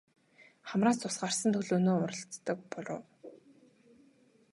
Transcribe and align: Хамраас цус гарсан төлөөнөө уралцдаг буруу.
Хамраас 0.69 0.97
цус 1.01 1.15
гарсан 1.23 1.51
төлөөнөө 1.55 1.97
уралцдаг 2.05 2.59
буруу. 2.71 3.01